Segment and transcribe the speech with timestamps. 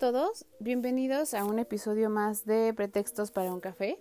[0.00, 3.98] Todos, bienvenidos a un episodio más de Pretextos para un café.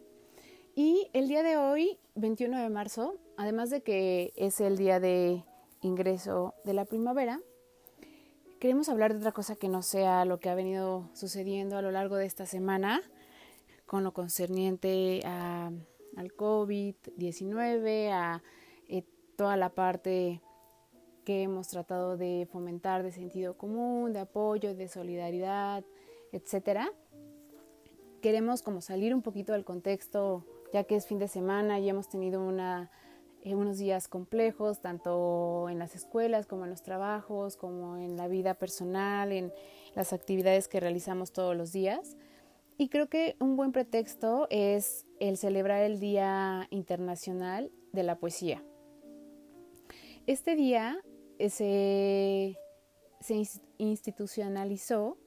[0.73, 5.43] Y el día de hoy, 21 de marzo, además de que es el día de
[5.81, 7.41] ingreso de la primavera,
[8.61, 11.91] queremos hablar de otra cosa que no sea lo que ha venido sucediendo a lo
[11.91, 13.01] largo de esta semana
[13.85, 18.41] con lo concerniente al COVID-19, a
[18.87, 19.03] eh,
[19.35, 20.41] toda la parte
[21.29, 25.83] que hemos tratado de fomentar de sentido común, de apoyo, de solidaridad,
[26.31, 26.91] etcétera.
[28.19, 32.09] Queremos como salir un poquito del contexto, ya que es fin de semana y hemos
[32.09, 32.89] tenido una,
[33.43, 38.27] eh, unos días complejos, tanto en las escuelas como en los trabajos, como en la
[38.27, 39.53] vida personal, en
[39.93, 42.17] las actividades que realizamos todos los días.
[42.79, 48.63] Y creo que un buen pretexto es el celebrar el Día Internacional de la Poesía.
[50.25, 50.99] Este día
[51.47, 52.57] se,
[53.19, 53.43] se
[53.77, 55.17] institucionalizó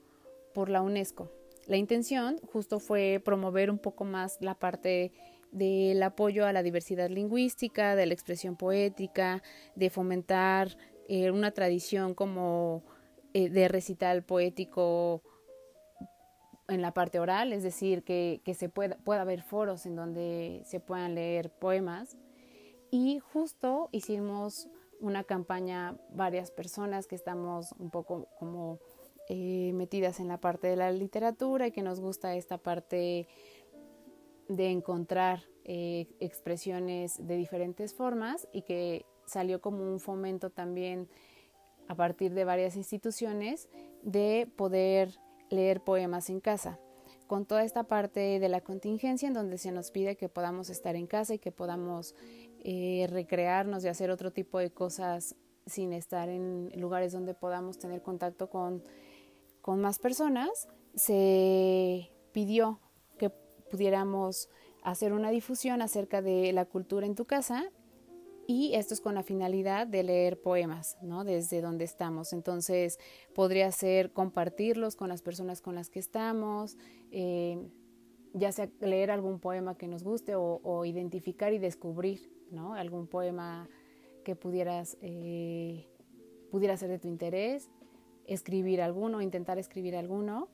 [0.53, 1.31] por la UNESCO.
[1.67, 5.13] La intención justo fue promover un poco más la parte
[5.53, 9.43] del apoyo a la diversidad lingüística, de la expresión poética,
[9.77, 10.77] de fomentar
[11.09, 12.83] eh, una tradición como
[13.35, 15.23] eh, de recital poético
[16.69, 20.81] en la parte oral, es decir, que, se pueda, pueda haber foros en donde se
[20.81, 22.17] puedan leer poemas.
[22.91, 24.69] Y justo hicimos
[25.03, 28.79] una campaña, varias personas que estamos un poco como
[29.29, 33.29] eh, metidas en la parte de la literatura y que nos gusta esta parte
[34.49, 41.09] de encontrar eh, expresiones de diferentes formas y que salió como un fomento también
[41.89, 43.69] a partir de varias instituciones
[44.03, 45.19] de poder
[45.51, 46.79] leer poemas en casa,
[47.27, 50.97] con toda esta parte de la contingencia en donde se nos pide que podamos estar
[50.97, 52.15] en casa y que podamos
[52.65, 55.35] eh, recrearnos y hacer otro tipo de cosas
[55.67, 58.83] sin estar en lugares donde podamos tener contacto con,
[59.61, 62.81] con más personas, se pidió
[63.19, 63.31] que
[63.71, 64.49] pudiéramos
[64.83, 67.71] hacer una difusión acerca de la cultura en tu casa
[68.47, 71.25] y esto es con la finalidad de leer poemas, ¿no?
[71.25, 72.33] Desde donde estamos.
[72.33, 72.99] Entonces,
[73.35, 76.77] podría ser compartirlos con las personas con las que estamos,
[77.13, 77.59] eh,
[78.33, 82.31] ya sea leer algún poema que nos guste o, identificar y descubrir.
[82.77, 83.67] Algún poema
[84.25, 85.89] que pudieras, eh,
[86.51, 87.71] pudiera ser de tu interés,
[88.27, 90.49] escribir alguno, intentar escribir alguno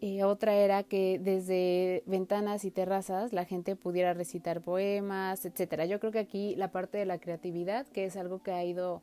[0.00, 5.84] y otra era que desde ventanas y terrazas la gente pudiera recitar poemas, etcétera.
[5.84, 9.02] Yo creo que aquí la parte de la creatividad, que es algo que ha ido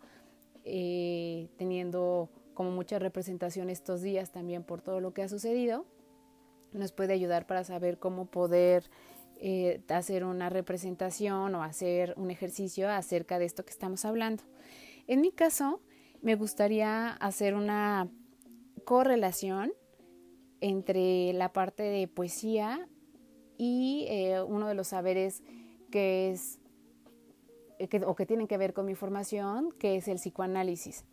[0.65, 5.85] eh, teniendo como mucha representación estos días también por todo lo que ha sucedido,
[6.73, 8.89] nos puede ayudar para saber cómo poder
[9.39, 14.43] eh, hacer una representación o hacer un ejercicio acerca de esto que estamos hablando.
[15.07, 15.81] En mi caso,
[16.21, 18.09] me gustaría hacer una
[18.83, 19.73] correlación
[20.59, 22.87] entre la parte de poesía
[23.57, 25.43] y eh, uno de los saberes
[25.91, 26.59] que es
[28.05, 31.05] o que tienen que ver con mi formación, que es el psicoanálisis.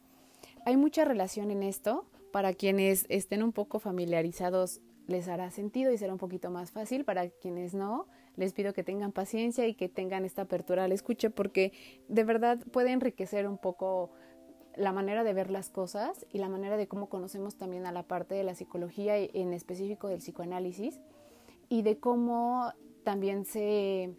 [0.65, 2.07] Hay mucha relación en esto.
[2.33, 7.05] Para quienes estén un poco familiarizados les hará sentido y será un poquito más fácil.
[7.05, 8.07] Para quienes no,
[8.37, 11.73] les pido que tengan paciencia y que tengan esta apertura al escuche porque
[12.09, 14.11] de verdad puede enriquecer un poco
[14.77, 18.03] la manera de ver las cosas y la manera de cómo conocemos también a la
[18.03, 21.01] parte de la psicología, en específico del psicoanálisis,
[21.69, 22.73] y de cómo
[23.05, 24.15] también se,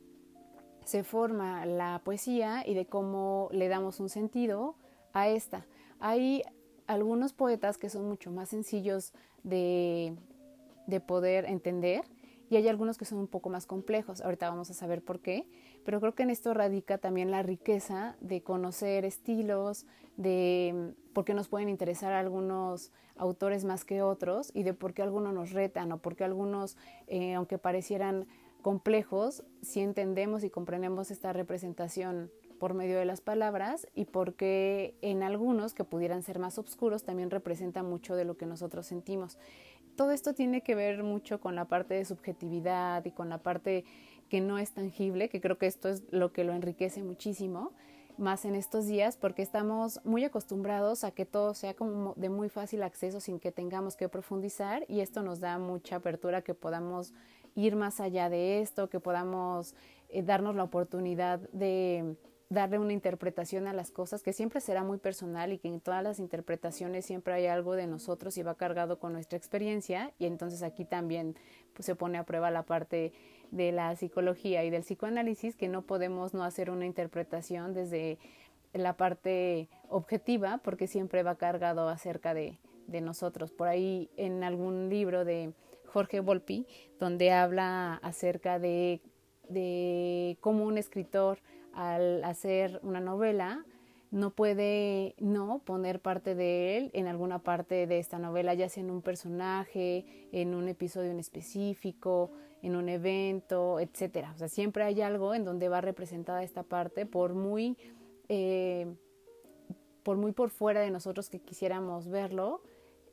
[0.86, 4.76] se forma la poesía y de cómo le damos un sentido
[5.14, 5.66] a esta.
[6.00, 6.44] Hay
[6.88, 10.16] algunos poetas que son mucho más sencillos de,
[10.88, 12.04] de poder entender
[12.50, 14.22] y hay algunos que son un poco más complejos.
[14.22, 15.48] Ahorita vamos a saber por qué,
[15.84, 19.86] pero creo que en esto radica también la riqueza de conocer estilos,
[20.18, 25.02] de por qué nos pueden interesar algunos autores más que otros y de por qué
[25.02, 26.78] algunos nos retan o por qué algunos,
[27.08, 28.28] eh, aunque parecieran
[28.62, 35.24] complejos, si entendemos y comprendemos esta representación por medio de las palabras y porque en
[35.24, 39.38] algunos que pudieran ser más oscuros también representa mucho de lo que nosotros sentimos
[39.96, 43.86] todo esto tiene que ver mucho con la parte de subjetividad y con la parte
[44.30, 47.72] que no es tangible, que creo que esto es lo que lo enriquece muchísimo.
[48.18, 52.48] más en estos días porque estamos muy acostumbrados a que todo sea como de muy
[52.48, 57.14] fácil acceso sin que tengamos que profundizar y esto nos da mucha apertura que podamos
[57.56, 59.76] ir más allá de esto, que podamos
[60.08, 62.16] eh, darnos la oportunidad de
[62.50, 66.04] darle una interpretación a las cosas que siempre será muy personal y que en todas
[66.04, 70.62] las interpretaciones siempre hay algo de nosotros y va cargado con nuestra experiencia y entonces
[70.62, 71.36] aquí también
[71.74, 73.14] pues, se pone a prueba la parte
[73.52, 78.20] de la psicología y del psicoanálisis que no podemos no hacer una interpretación desde
[78.74, 82.60] la parte objetiva porque siempre va cargado acerca de,
[83.02, 83.52] nosotros.
[83.52, 85.54] Por ahí en algún libro de
[85.88, 86.68] Jorge Volpi
[87.00, 89.02] donde habla acerca de,
[89.50, 91.40] de cómo un escritor
[91.76, 93.66] al hacer una novela
[94.12, 98.82] no puede no poner parte de él en alguna parte de esta novela, ya sea
[98.82, 102.32] en un personaje, en un episodio en específico,
[102.62, 104.32] en un evento, etcétera.
[104.34, 107.78] O sea, siempre hay algo en donde va representada esta parte, por muy,
[108.30, 108.88] eh,
[110.04, 112.62] por muy por fuera de nosotros que quisiéramos verlo,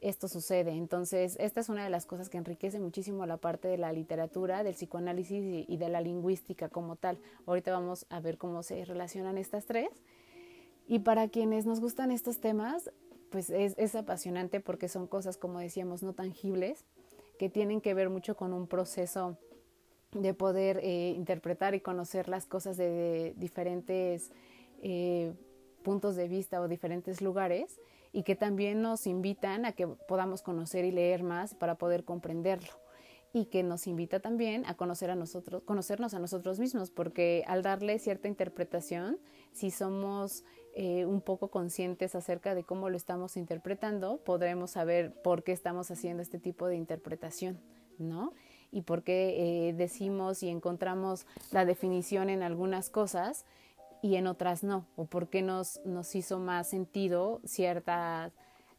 [0.02, 0.72] esto sucede.
[0.72, 4.64] Entonces, esta es una de las cosas que enriquece muchísimo la parte de la literatura,
[4.64, 7.19] del psicoanálisis y, de la lingüística como tal.
[7.46, 9.88] Ahorita vamos a ver cómo se relacionan estas tres.
[10.88, 12.90] Y para quienes nos gustan estos temas,
[13.31, 16.84] pues es, apasionante porque son cosas, como decíamos, no tangibles,
[17.38, 19.38] que tienen que ver mucho con un proceso
[20.10, 24.32] de poder eh, interpretar y conocer las cosas de, diferentes
[24.82, 25.32] eh,
[25.84, 27.78] puntos de vista o diferentes lugares
[28.12, 32.70] y que también nos invitan a que podamos conocer y leer más para poder comprenderlo
[33.32, 37.62] y que nos invita también a conocer a nosotros, conocernos a nosotros mismos, porque al
[37.62, 39.18] darle cierta interpretación,
[39.52, 40.44] si somos
[40.74, 45.90] eh, un poco conscientes acerca de cómo lo estamos interpretando, podremos saber por qué estamos
[45.90, 47.58] haciendo este tipo de interpretación,
[47.98, 48.34] ¿no?
[48.70, 53.44] Y por qué eh, decimos y encontramos la definición en algunas cosas
[54.02, 58.32] y en otras no, o por qué nos, nos hizo más sentido cierta,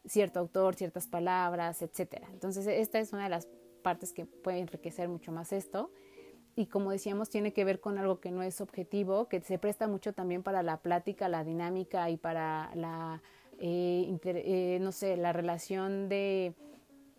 [0.04, 2.28] cierto autor, ciertas palabras, etcétera.
[2.30, 3.48] Entonces, esta es una de las
[3.82, 5.90] partes que puede enriquecer mucho más esto.
[6.56, 9.88] Y como decíamos, tiene que ver con algo que no es objetivo, que se presta
[9.88, 13.22] mucho también para la plática, la dinámica y para la,
[13.58, 16.54] eh, eh, no sé, la relación de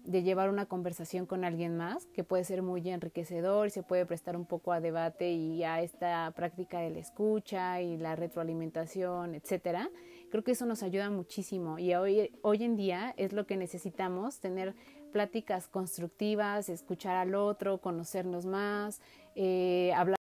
[0.06, 4.38] de llevar una conversación con alguien más, que puede ser muy enriquecedor se puede prestar
[4.38, 9.90] un poco a debate y a esta práctica de la escucha y la retroalimentación, etcétera.
[10.30, 14.40] Creo que eso nos ayuda muchísimo y hoy, hoy en día es lo que necesitamos,
[14.40, 14.75] tener
[15.12, 19.01] pláticas constructivas, escuchar al otro, conocernos más,
[19.36, 20.18] eh, hablar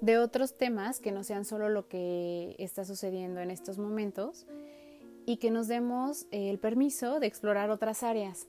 [0.00, 4.46] de otros temas que no sean solo lo que está sucediendo en estos momentos
[5.24, 8.46] y que nos demos el permiso de explorar otras áreas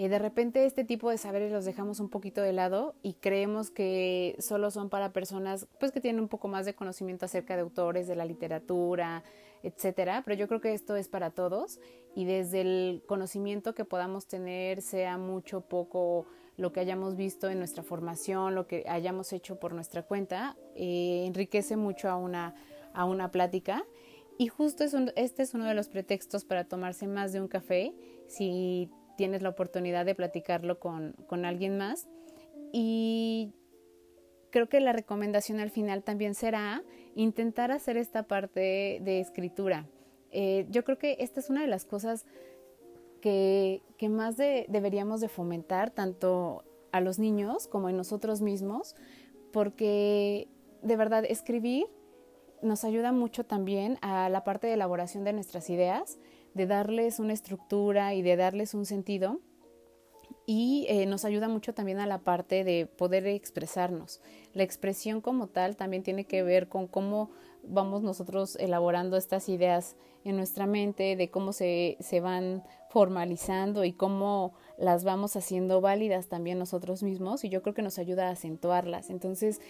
[0.00, 3.70] eh, de repente este tipo de saberes los dejamos un poquito de lado y creemos
[3.70, 7.60] que solo son para personas pues que tienen un poco más de conocimiento acerca de
[7.60, 9.22] autores, de la literatura,
[9.62, 11.80] etcétera, pero yo creo que esto es para todos
[12.14, 16.24] y desde el conocimiento que podamos tener, sea mucho poco
[16.56, 21.24] lo que hayamos visto en nuestra formación, lo que hayamos hecho por nuestra cuenta, eh,
[21.26, 22.54] enriquece mucho a una,
[22.94, 23.84] a una plática.
[24.38, 27.92] Y justo es este es uno de los pretextos para tomarse más de un café.
[28.26, 28.88] Si
[29.20, 32.08] tienes la oportunidad de platicarlo con, con alguien más.
[32.72, 33.52] Y
[34.48, 36.82] creo que la recomendación al final también será
[37.14, 39.84] intentar hacer esta parte de escritura.
[40.30, 42.24] Eh, yo creo que esta es una de las cosas
[43.20, 48.96] que, que más deberíamos de fomentar tanto a los niños como en nosotros mismos,
[49.52, 50.48] porque
[50.80, 51.88] de verdad escribir
[52.62, 56.18] nos ayuda mucho también a la parte de elaboración de nuestras ideas
[56.54, 59.40] de darles una estructura y de darles un sentido.
[60.46, 64.20] Y eh, nos ayuda mucho también a la parte de poder expresarnos.
[64.52, 67.30] La expresión como tal también tiene que ver con cómo
[67.62, 73.92] vamos nosotros elaborando estas ideas en nuestra mente, de cómo se, se van formalizando y
[73.92, 78.32] cómo las vamos haciendo válidas también nosotros mismos y yo creo que nos ayuda a
[78.32, 79.10] acentuarlas.
[79.10, 79.60] Entonces,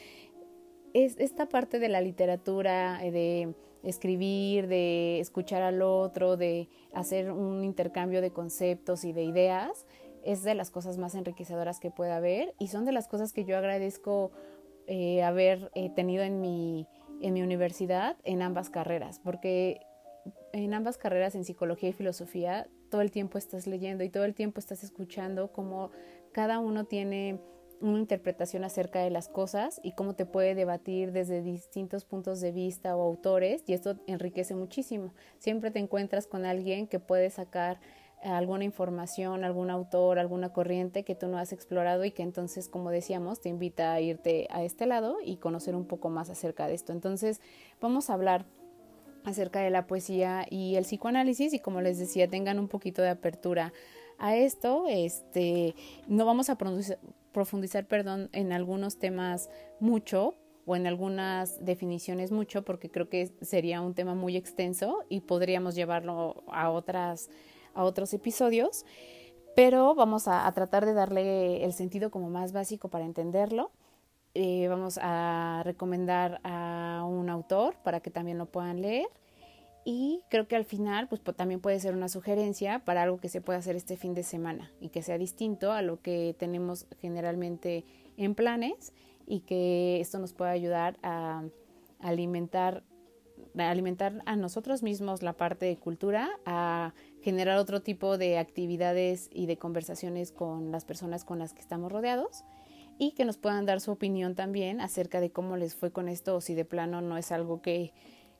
[0.94, 7.32] es esta parte de la literatura, eh, de escribir, de escuchar al otro, de hacer
[7.32, 9.86] un intercambio de conceptos y de ideas,
[10.24, 13.44] es de las cosas más enriquecedoras que pueda haber y son de las cosas que
[13.44, 14.32] yo agradezco
[14.86, 16.86] eh, haber eh, tenido en mi,
[17.20, 19.80] en mi universidad en ambas carreras, porque
[20.52, 24.34] en ambas carreras, en psicología y filosofía, todo el tiempo estás leyendo y todo el
[24.34, 25.90] tiempo estás escuchando cómo
[26.32, 27.40] cada uno tiene
[27.80, 32.52] una interpretación acerca de las cosas y cómo te puede debatir desde distintos puntos de
[32.52, 35.14] vista o autores y esto enriquece muchísimo.
[35.38, 37.80] Siempre te encuentras con alguien que puede sacar
[38.22, 42.90] alguna información, algún autor, alguna corriente que tú no has explorado y que entonces, como
[42.90, 46.74] decíamos, te invita a irte a este lado y conocer un poco más acerca de
[46.74, 46.92] esto.
[46.92, 47.40] Entonces,
[47.80, 48.44] vamos a hablar
[49.24, 53.10] acerca de la poesía y el psicoanálisis y como les decía tengan un poquito de
[53.10, 53.72] apertura
[54.18, 55.74] a esto este
[56.08, 56.56] no vamos a
[57.32, 60.34] profundizar perdón en algunos temas mucho
[60.66, 65.74] o en algunas definiciones mucho porque creo que sería un tema muy extenso y podríamos
[65.74, 67.30] llevarlo a otras
[67.74, 68.84] a otros episodios.
[69.56, 73.72] Pero vamos a, tratar de darle el sentido como más básico para entenderlo.
[74.34, 79.08] Eh, vamos a recomendar a un autor para que también lo puedan leer
[79.84, 83.40] y creo que al final pues también puede ser una sugerencia para algo que se
[83.40, 87.84] pueda hacer este fin de semana y que sea distinto a lo que tenemos generalmente
[88.16, 88.92] en planes
[89.26, 91.44] y que esto nos pueda ayudar a
[92.00, 92.82] alimentar
[93.58, 99.28] a alimentar a nosotros mismos la parte de cultura, a generar otro tipo de actividades
[99.32, 102.44] y de conversaciones con las personas con las que estamos rodeados
[102.98, 106.36] y que nos puedan dar su opinión también acerca de cómo les fue con esto
[106.36, 107.92] o si de plano no es algo que,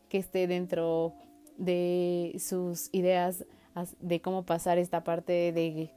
[0.08, 1.14] que esté dentro
[1.60, 3.44] de sus ideas
[4.00, 5.90] de cómo pasar esta parte de,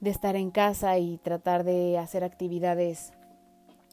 [0.00, 3.12] de estar en casa y tratar de hacer actividades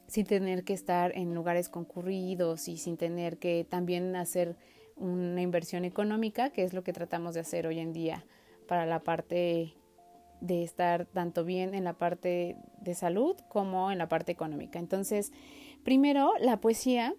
[0.06, 4.56] sin tener que estar en lugares concurridos y sin tener que también hacer
[4.96, 8.24] una inversión económica, que es lo que tratamos de hacer hoy en día
[8.68, 9.74] para la parte
[10.40, 14.78] de estar tanto bien en la parte de salud como en la parte económica.
[14.78, 15.32] Entonces,
[15.82, 17.14] primero, la poesía.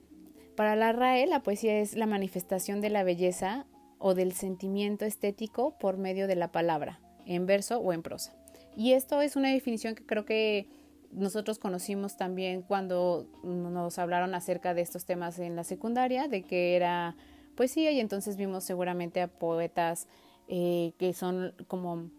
[0.56, 3.66] Para la RAE, la poesía es la manifestación de la belleza
[3.98, 8.34] o del sentimiento estético por medio de la palabra, en verso o en prosa.
[8.76, 10.68] Y esto es una definición que creo que
[11.12, 16.76] nosotros conocimos también cuando nos hablaron acerca de estos temas en la secundaria, de que
[16.76, 17.16] era
[17.56, 20.08] poesía y entonces vimos seguramente a poetas
[20.48, 22.10] eh, que son como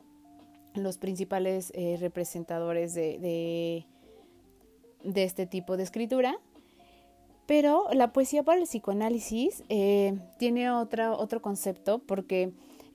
[0.74, 3.84] los principales eh, representadores de,
[5.04, 6.38] de, este tipo de escritura.
[7.46, 12.52] Pero la poesía para el psicoanálisis eh, tiene otro concepto porque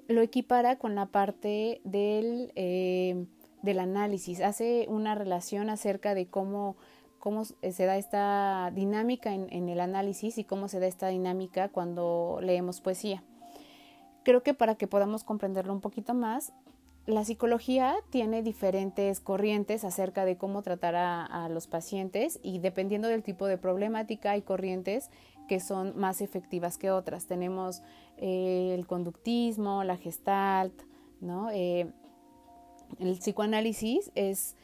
[0.07, 3.25] lo equipara con la parte del, eh,
[3.61, 6.75] del análisis, hace una relación acerca de cómo,
[7.19, 12.39] cómo se da esta dinámica en el análisis y cómo se da esta dinámica cuando
[12.41, 13.23] leemos poesía.
[14.23, 16.53] Creo que para que podamos comprenderlo un poquito más,
[17.07, 23.23] la psicología tiene diferentes corrientes acerca de cómo tratar a, los pacientes y dependiendo del
[23.23, 25.09] tipo de problemática hay corrientes
[25.47, 27.25] que son más efectivas que otras.
[27.25, 27.81] Tenemos
[28.17, 30.73] eh, el conductismo, la gestalt,
[31.19, 31.49] ¿no?
[31.51, 31.91] Eh,
[32.99, 34.55] el psicoanálisis es,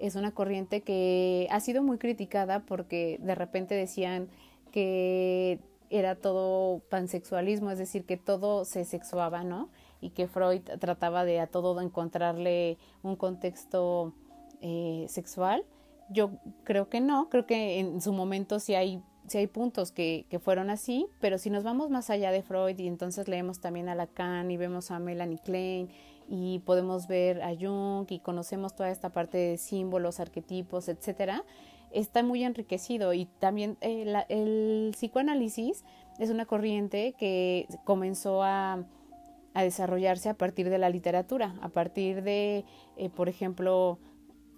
[0.00, 4.28] es una corriente que ha sido muy criticada porque de repente decían
[4.72, 5.60] que
[5.90, 9.68] era todo pansexualismo, es decir, que todo se sexuaba, ¿no?
[10.00, 14.12] Y que Freud trataba de a todo encontrarle un contexto
[14.60, 15.64] eh, sexual.
[16.10, 16.32] Yo
[16.64, 20.38] creo que no, creo que en su momento sí hay, sí hay puntos que, que,
[20.38, 23.94] fueron así, pero si nos vamos más allá de Freud y entonces leemos también a
[23.94, 25.88] Lacan y vemos a Melanie Klein
[26.28, 31.44] y podemos ver a Jung y conocemos toda esta parte de símbolos, arquetipos, etcétera,
[31.90, 35.84] está muy enriquecido y también eh, el psicoanálisis
[36.18, 38.84] es una corriente que comenzó a
[39.54, 42.64] a desarrollarse a partir de la literatura, a partir de,
[42.96, 43.98] eh, por ejemplo,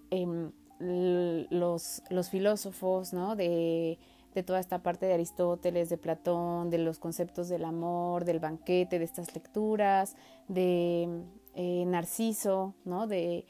[0.09, 3.35] em, los, los, filósofos, ¿no?
[3.35, 3.97] De,
[4.33, 8.99] de, toda esta parte de Aristóteles, de Platón, de los conceptos del amor, del banquete,
[8.99, 10.15] de estas lecturas,
[10.47, 11.07] de
[11.55, 13.07] eh, Narciso, ¿no?
[13.07, 13.45] De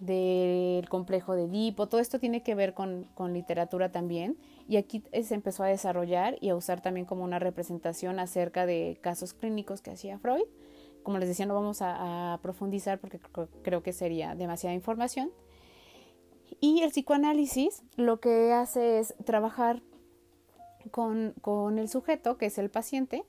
[0.00, 4.36] del complejo de Edipo, todo esto tiene que ver con, con literatura también
[4.68, 8.98] y aquí se empezó a desarrollar y a usar también como una representación acerca de
[9.00, 10.44] casos clínicos que hacía Freud
[11.08, 13.18] como les decía, no vamos a, profundizar porque
[13.62, 15.30] creo que sería demasiada información.
[16.60, 19.80] Y el psicoanálisis lo que hace es trabajar
[20.90, 23.24] con, el sujeto, que es el paciente,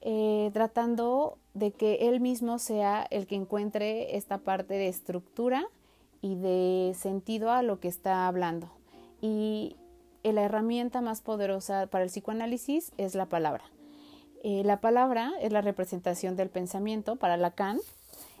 [0.00, 5.66] eh, tratando de que él mismo sea el que encuentre esta parte de estructura
[6.22, 8.70] y de sentido a lo que está hablando.
[9.20, 9.76] Y
[10.22, 13.64] la herramienta más poderosa para el psicoanálisis es la palabra.
[14.42, 17.16] Eh, la palabra es la representación del pensamiento.
[17.16, 17.78] Para Lacan,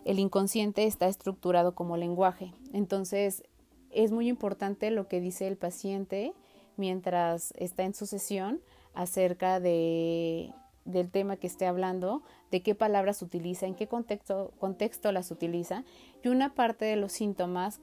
[0.04, 2.52] el inconsciente está estructurado como lenguaje.
[2.72, 3.42] Entonces,
[3.90, 6.32] es muy importante lo que dice el paciente
[6.76, 8.60] mientras está en su sesión
[8.94, 10.52] acerca de,
[10.84, 15.84] del tema que esté hablando, de qué palabras utiliza, en qué contexto, contexto las utiliza.
[16.22, 17.80] Y una parte de los síntomas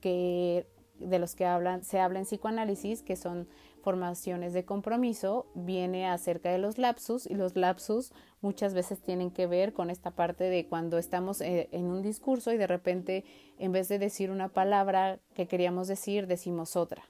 [0.00, 0.66] que,
[0.98, 3.48] de los que hablan, se habla en psicoanálisis, que son
[3.82, 9.46] formaciones de compromiso viene acerca de los lapsus y los lapsus muchas veces tienen que
[9.46, 13.24] ver con esta parte de cuando estamos eh, en un discurso y de repente
[13.58, 17.02] en vez de decir una palabra que queríamos decir decimos otra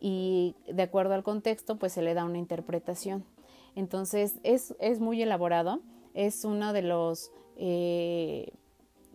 [0.00, 3.24] y de acuerdo al contexto pues se le da una interpretación.
[3.76, 5.80] Entonces es, es muy elaborado,
[6.12, 8.52] es uno de los, eh,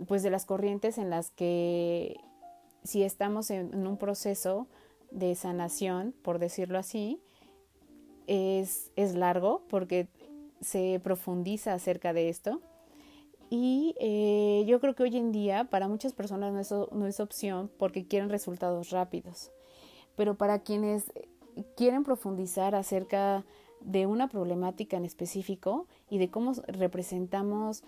[0.07, 2.15] pues de las corrientes en las que
[2.83, 4.67] si estamos en, un proceso
[5.11, 7.19] de sanación, por decirlo así,
[8.27, 10.07] es, es largo porque
[10.61, 12.61] se profundiza acerca de esto.
[13.49, 17.19] Y eh, yo creo que hoy en día para muchas personas no es, no es
[17.19, 19.51] opción porque quieren resultados rápidos.
[20.15, 21.11] Pero para quienes
[21.75, 23.45] quieren profundizar acerca
[23.81, 27.83] de una problemática en específico y de cómo representamos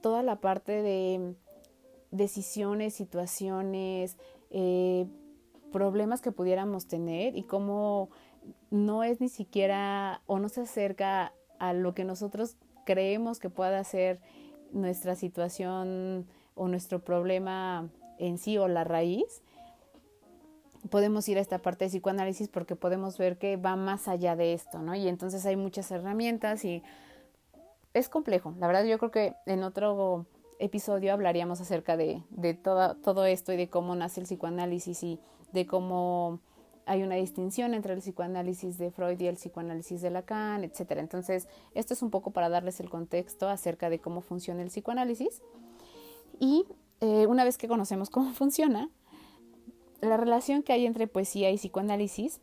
[0.00, 1.34] toda la parte de
[2.10, 4.16] decisiones, situaciones,
[4.50, 5.06] eh,
[5.72, 8.10] problemas que pudiéramos tener y cómo
[8.70, 13.82] no es ni siquiera o no se acerca a lo que nosotros creemos que pueda
[13.84, 14.20] ser
[14.72, 19.42] nuestra situación o nuestro problema en sí o la raíz,
[20.88, 24.54] podemos ir a esta parte de psicoanálisis porque podemos ver que va más allá de
[24.54, 24.94] esto, ¿no?
[24.94, 26.82] Y entonces hay muchas herramientas y
[27.92, 28.54] es complejo.
[28.58, 30.26] La verdad yo creo que en otro
[30.58, 32.22] episodio hablaríamos acerca de,
[32.62, 35.20] todo esto y de cómo nace el psicoanálisis y
[35.52, 36.40] de cómo
[36.86, 40.92] hay una distinción entre el psicoanálisis de Freud y el psicoanálisis de Lacan, etc.
[40.96, 45.40] Entonces, esto es un poco para darles el contexto acerca de cómo funciona el psicoanálisis.
[46.40, 46.64] Y
[47.00, 48.90] eh, una vez que conocemos cómo funciona,
[50.00, 52.40] la relación que hay entre poesía y psicoanálisis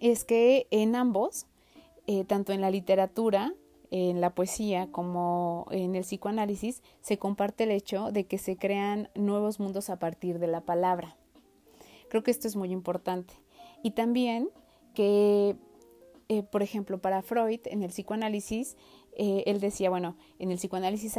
[0.00, 1.46] es que en ambos,
[2.06, 3.54] eh, tanto en la literatura,
[3.90, 9.08] en la poesía como en el psicoanálisis, se comparte el hecho de que se crean
[9.16, 11.16] nuevos mundos a partir de la palabra.
[12.10, 13.32] Creo que esto es muy importante.
[13.82, 14.50] Y también
[14.94, 15.56] que,
[16.28, 18.76] eh, por ejemplo, para Freud, en el psicoanálisis,
[19.16, 21.18] eh, él decía, bueno, en el psicoanálisis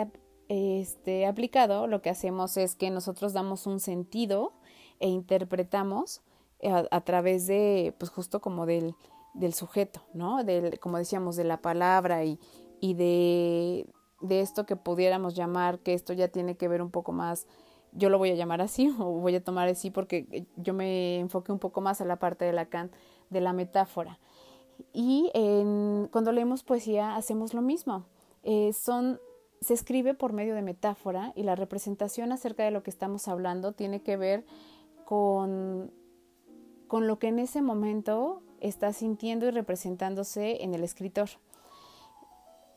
[0.49, 4.53] este, aplicado, lo que hacemos es que nosotros damos un sentido
[4.99, 6.21] e interpretamos
[6.91, 8.93] a, través de, pues justo como del,
[9.33, 10.43] del sujeto, ¿no?
[10.43, 12.37] Del, como decíamos, de la palabra y,
[12.79, 13.87] y de,
[14.21, 17.47] de esto que pudiéramos llamar, que esto ya tiene que ver un poco más,
[17.93, 21.51] yo lo voy a llamar así o voy a tomar así porque yo me enfoqué
[21.51, 22.91] un poco más a la parte de Lacan,
[23.29, 24.19] de la metáfora.
[24.93, 28.05] Y en, cuando leemos poesía hacemos lo mismo.
[28.43, 29.19] Eh, son,
[29.59, 33.73] se escribe por medio de metáfora y la representación acerca de lo que estamos hablando
[33.73, 34.45] tiene que ver
[35.05, 35.91] con,
[36.87, 41.29] con lo que en ese momento está sintiendo y representándose en el escritor.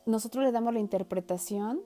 [0.07, 1.81] Nosotros le damos la interpretación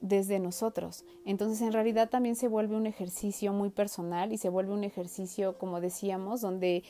[0.00, 1.04] desde nosotros.
[1.24, 5.58] Entonces en realidad también se vuelve un ejercicio muy personal y se vuelve un ejercicio,
[5.58, 6.84] como decíamos, donde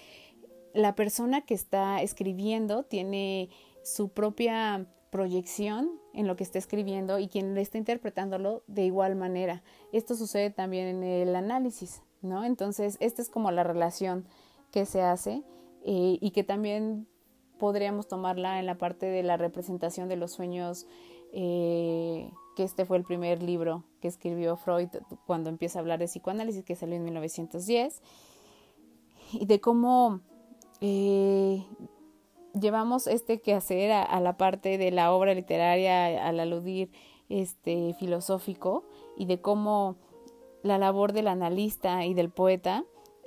[0.75, 3.51] la persona que está escribiendo tiene
[3.83, 9.17] su propia proyección en lo que está escribiendo y quien le está interpretándolo de igual
[9.17, 9.63] manera.
[9.93, 12.03] Esto sucede también en el análisis.
[12.23, 12.45] ¿no?
[12.45, 14.27] Entonces, esta es como la relación
[14.71, 15.43] que se hace
[15.85, 17.07] eh, y que también
[17.59, 20.87] podríamos tomarla en la parte de la representación de los sueños,
[21.33, 24.89] eh, que este fue el primer libro que escribió Freud
[25.29, 28.03] cuando empieza a hablar de psicoanálisis, que salió en 1910,
[29.31, 30.23] y de cómo
[30.81, 31.65] eh,
[32.61, 36.91] llevamos este quehacer a, a la parte de la obra literaria, al aludir
[37.29, 38.83] este filosófico,
[39.17, 39.95] y de cómo
[40.65, 42.85] la labor del analista y del poeta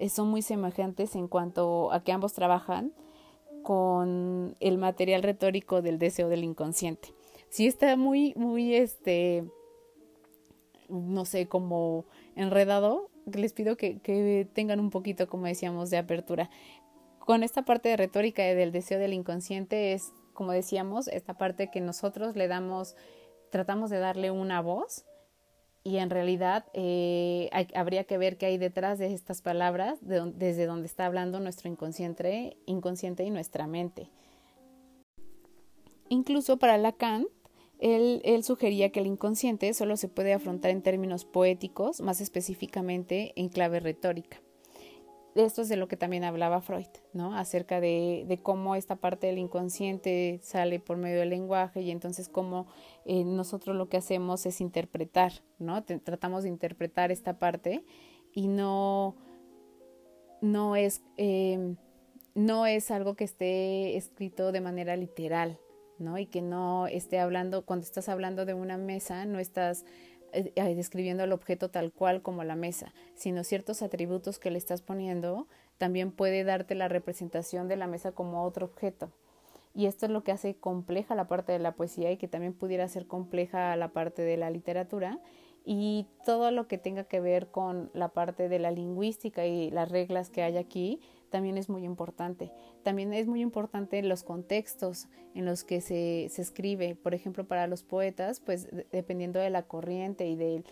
[0.09, 2.91] son muy semejantes en cuanto a que ambos trabajan
[3.63, 7.13] con el material retórico del deseo del inconsciente.
[7.51, 9.43] Sí está muy, muy, este,
[10.87, 12.05] no sé, como
[12.37, 16.49] enredado, les pido que, que tengan un poquito, como decíamos, de apertura.
[17.19, 21.81] Con esta parte de retórica del deseo del inconsciente es, como decíamos, esta parte que
[21.81, 22.95] nosotros le damos,
[23.49, 25.03] tratamos de darle una voz
[25.83, 30.85] y en realidad eh, habría que ver qué hay detrás de estas palabras, desde donde
[30.85, 34.09] está hablando nuestro inconsciente, inconsciente y nuestra mente.
[36.07, 37.27] Incluso para Lacan,
[37.81, 43.49] él, sugería que el inconsciente solo se puede afrontar en términos poéticos, más específicamente en
[43.49, 44.41] clave retórica
[45.35, 47.35] esto es de lo que también hablaba Freud, ¿no?
[47.35, 52.27] Acerca de, de, cómo esta parte del inconsciente sale por medio del lenguaje y entonces
[52.27, 52.67] cómo
[53.05, 55.83] eh, nosotros lo que hacemos es interpretar, ¿no?
[55.83, 57.85] tratamos de interpretar esta parte
[58.33, 59.15] y no,
[60.41, 61.75] no es, eh,
[62.35, 65.59] no es algo que esté escrito de manera literal,
[66.17, 69.85] Y que no esté hablando, cuando estás hablando de una mesa, no estás
[70.33, 74.57] eh, eh, describiendo el objeto tal cual como la mesa, sino ciertos atributos que le
[74.57, 79.11] estás poniendo, también puede darte la representación de la mesa como otro objeto.
[79.73, 82.53] Y esto es lo que hace compleja la parte de la poesía y que también
[82.53, 85.19] pudiera ser compleja la parte de la literatura
[85.63, 89.89] y todo lo que tenga que ver con la parte de la lingüística y las
[89.89, 90.99] reglas que hay aquí
[91.31, 92.51] también es muy importante.
[92.83, 96.93] También es muy importante los contextos en los que se, se escribe.
[96.93, 100.63] Por ejemplo, para los poetas, pues dependiendo de la corriente y de,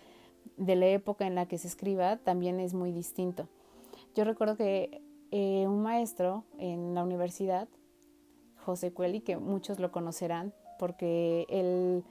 [0.57, 3.47] de, la época en la que se escriba, también es muy distinto.
[4.13, 7.67] Yo recuerdo que eh, un maestro en la universidad,
[8.57, 12.03] José Cueli, que muchos lo conocerán porque él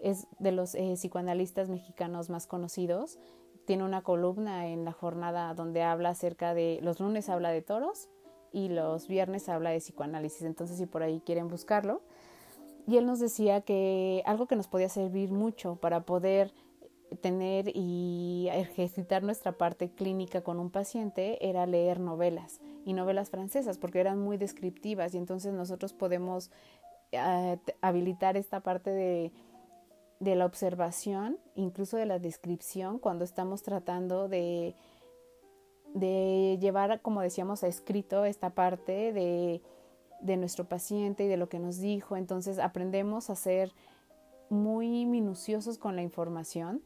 [0.00, 3.18] es de los eh, psicoanalistas mexicanos más conocidos,
[3.64, 8.08] tiene una columna en la jornada donde habla acerca de, los lunes habla de toros
[8.52, 12.02] y los viernes habla de psicoanálisis, entonces si por ahí quieren buscarlo.
[12.86, 16.52] Y él nos decía que algo que nos podía servir mucho para poder
[17.20, 23.78] tener y ejercitar nuestra parte clínica con un paciente era leer novelas y novelas francesas
[23.78, 26.50] porque eran muy descriptivas y entonces nosotros podemos
[27.12, 29.32] eh, habilitar esta parte de
[30.22, 34.76] de la observación, incluso de la descripción, cuando estamos tratando de,
[35.94, 39.62] de llevar, como decíamos, a escrito esta parte de,
[40.20, 42.16] de nuestro paciente y de lo que nos dijo.
[42.16, 43.72] Entonces aprendemos a ser
[44.48, 46.82] muy minuciosos con la información,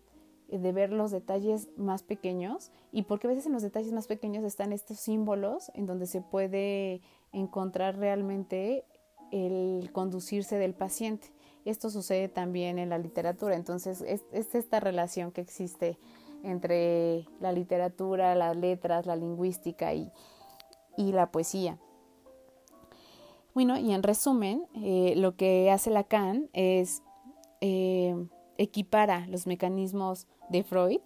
[0.49, 4.07] eh, de ver los detalles más pequeños y porque a veces en los detalles más
[4.07, 8.87] pequeños están estos símbolos en donde se puede encontrar realmente
[9.31, 11.36] el conducirse del paciente.
[11.67, 15.99] Esto sucede también en la literatura, entonces es, esta relación que existe
[16.45, 20.13] entre la literatura, las letras, la lingüística y,
[20.97, 21.77] la poesía.
[23.53, 27.03] Bueno, y en resumen, eh, lo que hace Lacan es
[27.61, 28.15] eh,
[28.59, 31.01] equipara los mecanismos de Freud,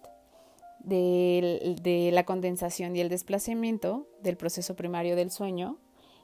[0.83, 5.77] de, la condensación y el desplazamiento del proceso primario del sueño,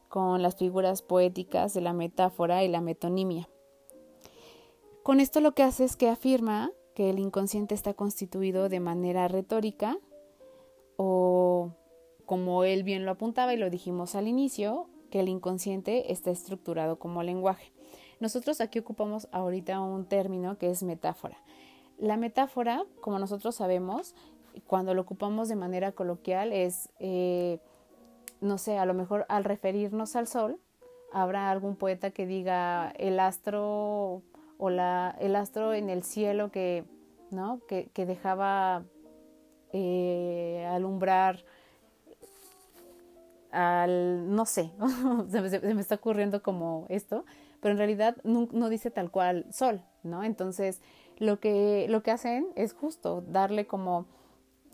[0.10, 3.50] con las figuras poéticas de la metáfora y la metonimia.
[5.08, 9.30] Con esto lo que hace es que afirma que el inconsciente está constituido de manera
[9.30, 9.98] retórica
[10.98, 11.72] o
[12.26, 17.00] como él bien lo apuntaba y lo dijimos al inicio, que el inconsciente está estructurado
[17.00, 17.72] como lenguaje.
[18.20, 21.38] Nosotros aquí ocupamos ahorita un término que es metáfora.
[21.98, 24.14] La metáfora, como nosotros sabemos,
[24.66, 27.60] cuando lo ocupamos de manera coloquial es, eh,
[28.42, 30.60] no sé, a lo mejor al referirnos al sol,
[31.14, 34.22] habrá algún poeta que diga el astro
[34.58, 36.86] o la, el astro en el cielo que,
[37.32, 37.60] ¿no?
[37.68, 38.84] que, que dejaba
[39.74, 41.44] eh, alumbrar
[43.52, 44.72] al, no sé,
[45.30, 47.26] se, me está ocurriendo como esto,
[47.60, 50.24] pero en realidad no, dice tal cual sol, ¿no?
[50.24, 50.82] Entonces,
[51.18, 54.06] lo que, lo que hacen es justo darle como,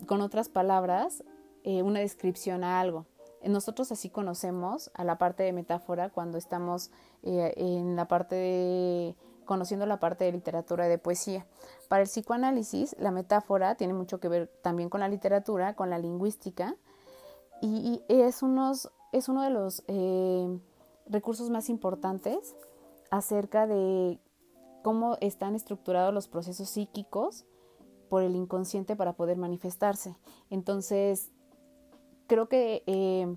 [0.06, 1.24] con otras palabras,
[1.64, 3.06] eh, una descripción a algo.
[3.44, 6.90] Nosotros así conocemos a la parte de metáfora cuando estamos
[7.22, 11.46] eh, en la parte de conociendo la parte de literatura y de poesía.
[11.88, 15.98] Para el psicoanálisis, la metáfora tiene mucho que ver también con la literatura, con la
[15.98, 16.76] lingüística,
[17.60, 18.72] y, es, uno
[19.42, 20.58] de los eh,
[21.06, 22.54] recursos más importantes
[23.10, 24.18] acerca de
[24.82, 27.46] cómo están estructurados los procesos psíquicos
[28.10, 30.14] por el inconsciente para poder manifestarse.
[30.50, 31.30] Entonces,
[32.26, 33.34] creo que eh,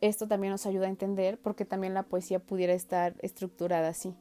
[0.00, 4.16] esto también nos ayuda a entender porque también la poesía pudiera estar estructurada así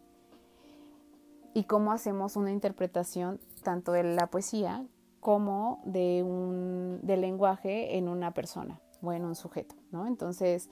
[1.53, 4.85] y cómo hacemos una interpretación tanto de la poesía
[5.19, 10.07] como de un del lenguaje en una persona o en un sujeto, ¿no?
[10.07, 10.69] Entonces,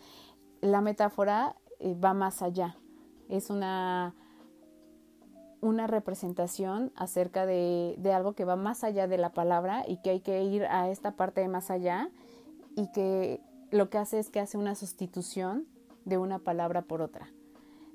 [0.61, 2.77] la metáfora eh, va más allá.
[3.29, 4.15] Es una
[5.61, 10.11] una representación acerca de, de, algo que va más allá de la palabra y que
[10.11, 12.11] hay que ir a esta parte de más allá
[12.75, 15.65] y que lo que hace es que hace una sustitución
[16.05, 17.27] de una palabra por otra.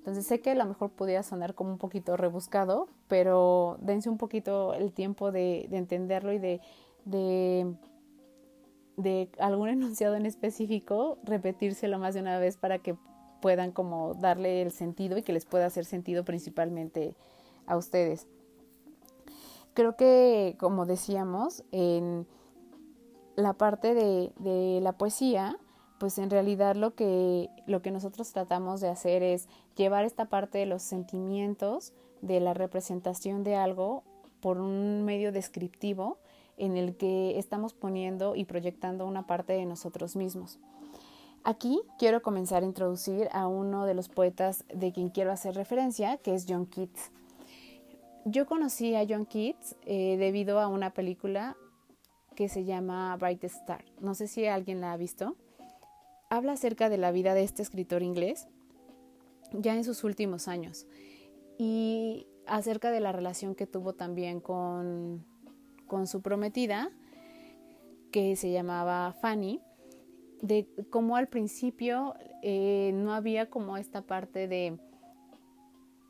[0.00, 4.16] Entonces sé que a lo mejor podría sonar como un poquito rebuscado, pero dense un
[4.16, 6.62] poquito el tiempo de, entenderlo y de,
[7.04, 7.74] de,
[8.96, 12.96] de, algún enunciado en específico, repetírselo más de una vez para que
[13.42, 17.14] puedan como darle el sentido y que les pueda hacer sentido principalmente
[17.66, 18.26] a ustedes.
[19.74, 22.26] Creo que, como decíamos, en
[23.36, 25.58] la parte de, de la poesía,
[26.00, 30.56] pues en realidad lo que, lo que nosotros tratamos de hacer es llevar esta parte
[30.56, 34.02] de los sentimientos, de la representación de algo
[34.40, 36.16] por un medio descriptivo
[36.56, 40.58] en el que estamos poniendo y proyectando una parte de nosotros mismos.
[41.44, 46.16] Aquí quiero comenzar a introducir a uno de los poetas de quien quiero hacer referencia,
[46.16, 47.12] que es John Keats.
[48.24, 51.58] Yo conocí a John Keats eh, debido a una película
[52.36, 53.84] que se llama Bright Star.
[54.00, 55.36] No sé si alguien la ha visto
[56.30, 58.48] habla acerca de la vida de este escritor inglés
[59.52, 60.86] ya en sus últimos años
[61.58, 65.26] y acerca de la relación que tuvo también con,
[65.86, 66.90] con su prometida
[68.12, 69.60] que se llamaba Fanny
[70.40, 74.78] de cómo al principio eh, no había como esta parte de,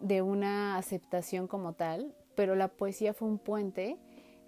[0.01, 3.99] de una aceptación como tal, pero la poesía fue un puente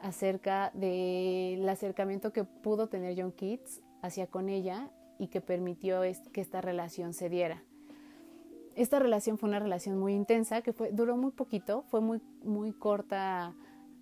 [0.00, 6.40] acerca del acercamiento que pudo tener John Keats hacia con ella y que permitió que
[6.40, 7.62] esta relación se diera.
[8.74, 12.72] Esta relación fue una relación muy intensa, que fue, duró muy poquito, fue muy, muy
[12.72, 13.54] corta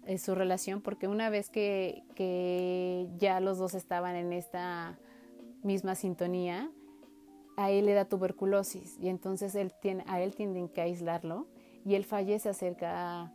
[0.07, 4.99] eh, su relación, porque una vez que, que ya los dos estaban en esta
[5.63, 6.71] misma sintonía,
[7.57, 11.47] a él le da tuberculosis y entonces él tiene, a él tienen que aislarlo
[11.85, 13.33] y él fallece acerca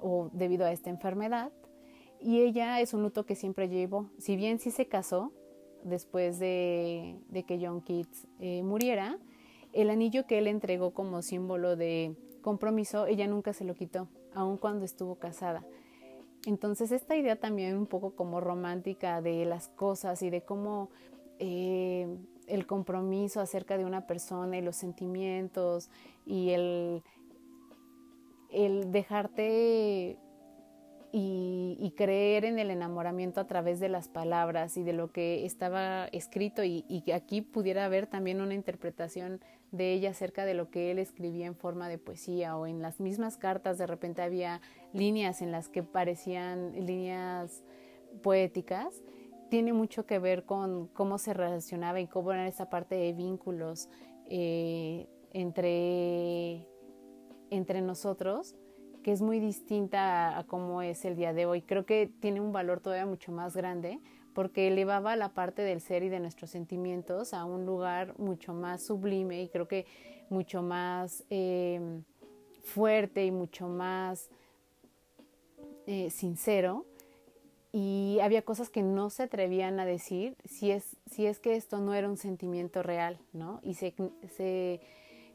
[0.00, 1.52] o debido a esta enfermedad
[2.20, 4.10] y ella es un luto que siempre llevó.
[4.18, 5.32] Si bien sí se casó
[5.86, 9.18] después de, que John Keats eh, muriera,
[9.72, 14.56] el anillo que él entregó como símbolo de compromiso, ella nunca se lo quitó, aun
[14.56, 15.64] cuando estuvo casada.
[16.46, 20.90] Entonces esta idea también un poco como romántica de las cosas y de cómo
[21.38, 22.06] eh,
[22.46, 25.90] el compromiso acerca de una persona y los sentimientos
[26.24, 27.02] y el,
[28.50, 30.18] el dejarte
[31.18, 36.08] y, creer en el enamoramiento a través de las palabras y de lo que estaba
[36.08, 39.40] escrito y, y aquí pudiera haber también una interpretación
[39.72, 43.00] de ella acerca de lo que él escribía en forma de poesía o en las
[43.00, 44.60] mismas cartas de repente había
[44.92, 47.64] líneas en las que parecían líneas
[48.22, 49.02] poéticas
[49.48, 53.88] tiene mucho que ver con cómo se relacionaba y cómo era esa parte de vínculos
[54.26, 56.68] eh, entre,
[57.48, 58.54] entre nosotros
[59.06, 61.62] que es muy distinta a, cómo es el día de hoy.
[61.62, 64.00] Creo que tiene un valor todavía mucho más grande
[64.34, 68.84] porque elevaba la parte del ser y de nuestros sentimientos a un lugar mucho más
[68.84, 69.86] sublime y creo que
[70.28, 71.80] mucho más eh,
[72.64, 74.28] fuerte y mucho más
[75.86, 76.84] eh, sincero.
[77.70, 81.78] Y había cosas que no se atrevían a decir si es, si es que esto
[81.78, 83.60] no era un sentimiento real, ¿no?
[83.62, 83.94] Y se,
[84.36, 84.80] se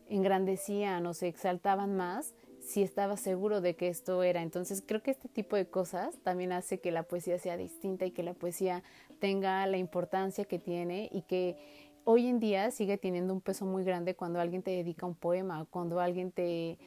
[0.10, 4.42] engrandecían o se exaltaban más si estaba seguro de que esto era.
[4.42, 8.12] Entonces creo que este tipo de cosas también hace que la poesía sea distinta y
[8.12, 8.84] que la poesía
[9.20, 11.58] tenga la importancia que tiene y que
[12.04, 15.62] hoy en día sigue teniendo un peso muy grande cuando alguien te dedica un poema
[15.62, 16.78] o cuando alguien te,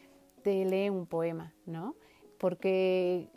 [0.43, 1.97] te lee un poema, ¿no?
[2.39, 3.29] Porque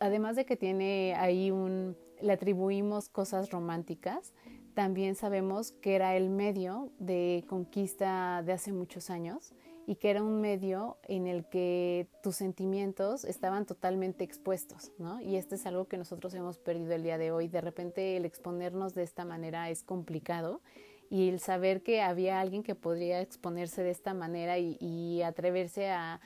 [0.00, 4.34] además de que tiene ahí un, le atribuimos cosas románticas,
[4.74, 9.52] también sabemos que era el medio de conquista de hace muchos años
[9.88, 15.18] y que era un medio en el que tus sentimientos estaban totalmente expuestos, ¿no?
[15.22, 17.48] Y esto es algo que nosotros hemos perdido el día de hoy.
[17.48, 20.60] De repente el exponernos de esta manera es complicado
[21.08, 26.20] y el saber que había alguien que podría exponerse de esta manera y, atreverse a,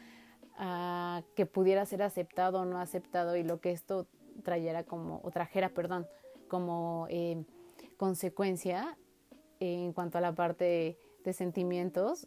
[1.37, 4.09] que pudiera ser aceptado o no aceptado y lo que esto
[4.43, 6.09] trayera como, o trajera, perdón,
[6.49, 7.45] como eh,
[7.97, 8.99] consecuencia
[9.61, 12.27] en cuanto a la parte de sentimientos,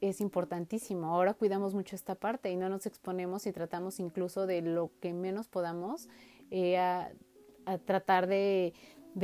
[0.00, 1.08] es importantísimo.
[1.08, 5.12] Ahora cuidamos mucho esta parte y no nos exponemos y tratamos incluso de lo que
[5.12, 6.08] menos podamos
[6.50, 7.10] eh, a,
[7.84, 8.72] tratar de,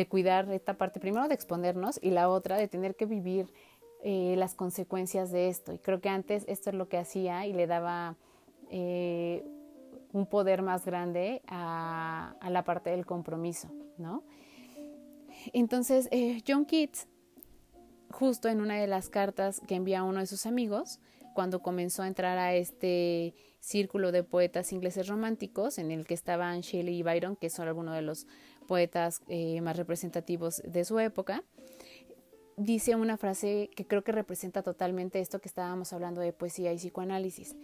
[0.09, 3.53] cuidar esta parte, primero de exponernos y la otra de tener que vivir
[4.03, 5.73] eh, las consecuencias de esto.
[5.73, 8.17] Y creo que antes esto es lo que hacía y le daba
[8.71, 9.45] eh,
[10.13, 14.23] un poder más grande a, a, la parte del compromiso, ¿no?
[15.53, 16.09] Entonces,
[16.47, 17.09] John Keats
[18.14, 21.00] justo en una de las cartas que envía uno de sus amigos,
[21.35, 26.61] cuando comenzó a entrar a este círculo de poetas ingleses románticos, en el que estaban
[26.61, 28.27] Shelley y Byron, que son algunos de los
[28.68, 31.42] poetas eh, más representativos de su época,
[32.57, 36.77] dice una frase que creo que representa totalmente esto que estábamos hablando de poesía y
[36.77, 37.57] psicoanálisis.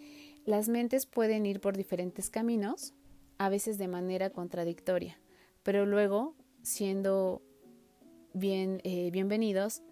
[0.47, 2.93] Las mentes pueden ir por diferentes caminos,
[3.39, 5.19] a veces de manera contradictoria,
[5.63, 7.41] pero luego, siendo
[8.35, 9.83] bien, eh, bienvenidos,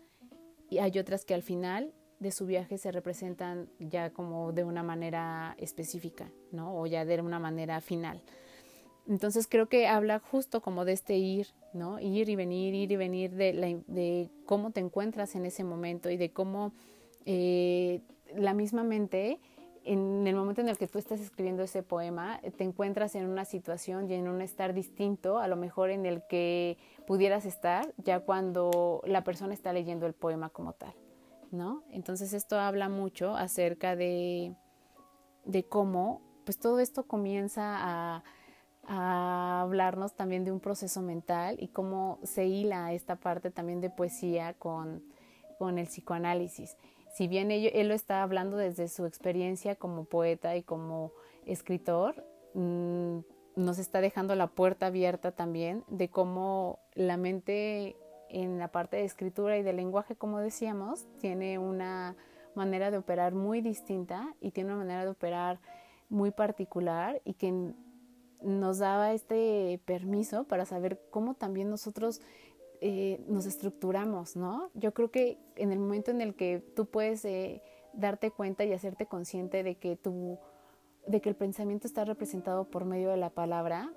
[0.68, 4.82] y hay otras que al final de su viaje se representan ya como de una
[4.82, 6.78] manera específica, ¿no?
[6.78, 8.22] O ya de una manera final.
[9.06, 11.98] Entonces creo que habla justo como de este ir, ¿no?
[12.00, 16.10] Ir y venir, ir y venir, de, la, de cómo te encuentras en ese momento
[16.10, 16.72] y de cómo
[17.24, 18.00] eh,
[18.36, 19.38] la misma mente,
[19.88, 23.46] en el momento en el que tú estás escribiendo ese poema, te encuentras en una
[23.46, 28.20] situación y en un estar distinto, a lo mejor en el que pudieras estar ya
[28.20, 30.92] cuando la persona está leyendo el poema como tal,
[31.50, 31.84] ¿no?
[31.90, 34.54] Entonces esto habla mucho acerca de,
[35.70, 38.24] cómo pues todo esto comienza a,
[38.86, 43.88] a hablarnos también de un proceso mental y cómo se hila esta parte también de
[43.88, 45.02] poesía con,
[45.58, 46.76] con el psicoanálisis.
[47.12, 51.12] Si bien él, él lo está hablando desde su experiencia como poeta y como
[51.46, 53.18] escritor, mmm,
[53.56, 57.96] nos está dejando la puerta abierta también de cómo la mente
[58.28, 62.16] en la parte de escritura y de lenguaje, como decíamos, tiene una
[62.54, 65.60] manera de operar muy distinta y tiene una manera de operar
[66.08, 67.72] muy particular y que
[68.42, 72.20] nos daba este permiso para saber cómo también nosotros
[72.80, 74.70] eh, nos estructuramos, ¿no?
[74.74, 77.60] Yo creo que en el momento en el que tú puedes eh,
[77.92, 80.38] darte cuenta y hacerte consciente de que tu,
[81.06, 83.92] de que el pensamiento está representado por medio de la palabra,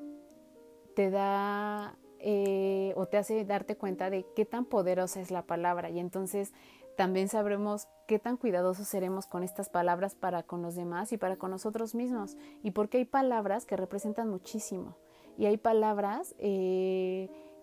[0.95, 5.91] te da eh, o te hace darte cuenta de qué tan poderosa es la palabra.
[5.91, 6.51] Y entonces
[6.97, 11.35] también sabremos qué tan cuidadosos seremos con estas palabras para con los demás y para
[11.35, 12.35] con nosotros mismos.
[12.63, 14.97] Y porque hay palabras que representan muchísimo.
[15.37, 16.35] Y hay palabras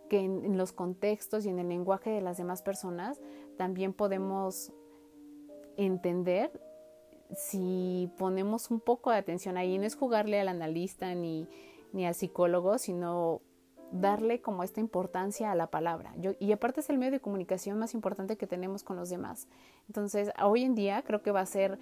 [0.08, 3.20] que en, los contextos y en el lenguaje de las demás personas
[3.56, 4.72] también podemos
[5.76, 6.60] entender
[7.34, 9.78] si ponemos un poco de atención ahí.
[9.78, 11.48] No es jugarle al analista ni,
[11.92, 13.42] ni al psicólogo, sino
[13.90, 16.14] darle como esta importancia a la palabra.
[16.18, 19.48] Yo, y aparte es el medio de comunicación más importante que tenemos con los demás.
[19.86, 21.78] Entonces, hoy en día creo que va a ser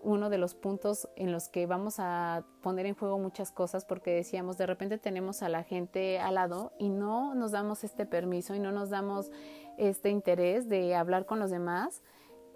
[0.00, 4.10] uno de los puntos en los que vamos a poner en juego muchas cosas porque
[4.12, 8.54] decíamos, de repente tenemos a la gente al lado y no nos damos este permiso
[8.54, 9.30] y no nos damos
[9.76, 12.02] este interés de hablar con los demás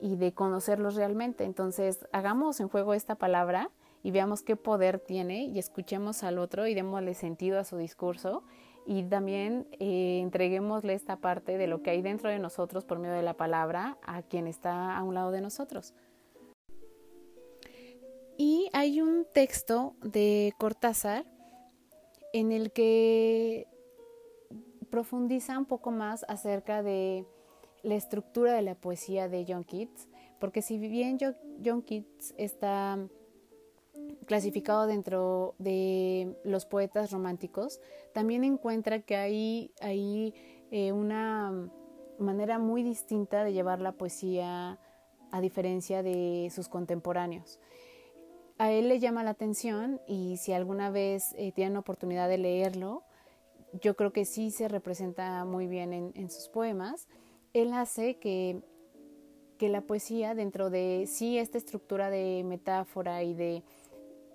[0.00, 1.44] y de conocerlos realmente.
[1.44, 3.70] Entonces, hagamos en juego esta palabra
[4.02, 8.42] y veamos qué poder tiene y escuchemos al otro y démosle sentido a su discurso
[8.84, 13.14] y también eh, entreguémosle esta parte de lo que hay dentro de nosotros por medio
[13.14, 15.94] de la palabra a quien está a un lado de nosotros.
[18.44, 21.24] Y hay un texto de Cortázar
[22.32, 23.68] en el que
[24.90, 27.24] profundiza un poco más acerca de
[27.84, 30.08] la estructura de la poesía de John Keats,
[30.40, 31.18] porque si bien
[31.64, 32.98] John Keats está
[34.26, 37.80] clasificado dentro de los poetas románticos,
[38.12, 40.34] también encuentra que hay, hay
[40.72, 41.70] eh, una
[42.18, 44.80] manera muy distinta de llevar la poesía
[45.30, 47.60] a diferencia de sus contemporáneos
[48.62, 53.02] a él le llama la atención y si alguna vez eh, tienen oportunidad de leerlo,
[53.80, 57.08] yo creo que sí se representa muy bien en, sus poemas.
[57.54, 58.62] Él hace que,
[59.58, 63.64] que, la poesía, dentro de sí esta estructura de metáfora y de,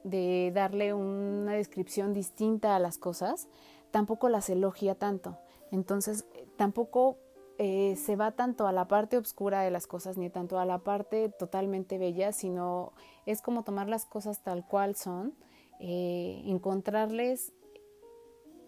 [0.03, 3.47] de darle una descripción distinta a las cosas,
[3.91, 5.37] tampoco las elogia tanto.
[5.71, 6.25] Entonces,
[6.57, 7.17] tampoco
[7.59, 10.79] eh, se va tanto a la parte oscura de las cosas ni tanto a la
[10.79, 12.91] parte totalmente bella, sino
[13.27, 15.35] es como tomar las cosas tal cual son,
[15.79, 17.53] eh, encontrarles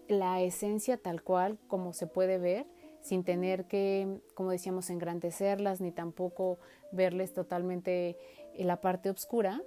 [0.06, 2.66] la esencia tal cual como se puede ver,
[3.00, 6.58] sin tener que, como decíamos, engrandecerlas ni tampoco
[6.92, 8.16] verles totalmente
[8.54, 9.62] en la parte oscura,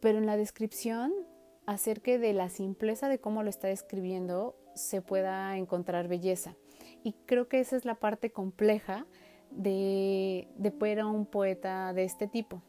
[0.00, 1.12] pero en la descripción
[1.66, 6.56] hacer de la simpleza de cómo lo está describiendo se pueda encontrar belleza.
[7.04, 9.06] Y creo que esa es la parte compleja
[9.50, 12.62] de, de a un poeta de este tipo,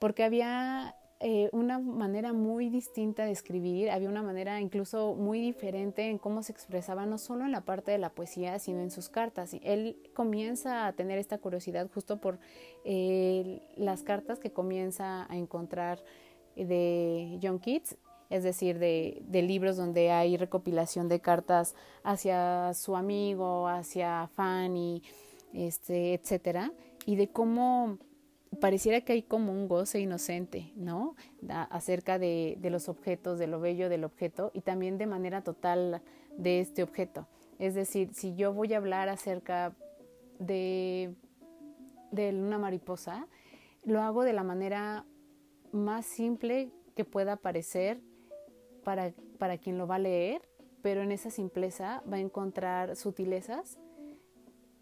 [0.00, 6.08] porque había eh, una manera muy distinta de escribir, había una manera incluso muy diferente
[6.08, 9.08] en cómo se expresaba, no solo en la parte de la poesía, sino en sus
[9.08, 9.54] cartas.
[9.62, 12.40] Él comienza a tener esta curiosidad justo por
[12.84, 16.02] eh, las cartas que comienza a encontrar
[16.56, 17.96] de John Keats
[18.30, 25.02] es decir, de, libros donde hay recopilación de cartas hacia su amigo, hacia Fanny,
[25.52, 26.72] este, etcétera,
[27.06, 27.98] y de cómo
[28.58, 31.14] pareciera que hay como un goce inocente, ¿no?
[31.48, 36.02] acerca de, los objetos, de lo bello del objeto y también de manera total
[36.36, 37.28] de este objeto.
[37.58, 39.76] Es decir, si yo voy a hablar acerca
[40.38, 41.14] de,
[42.10, 43.28] de una mariposa,
[43.84, 45.04] lo hago de la manera
[45.72, 48.00] más simple que pueda parecer
[48.82, 50.42] para, para quien lo va a leer,
[50.82, 53.78] pero en esa simpleza va a encontrar sutilezas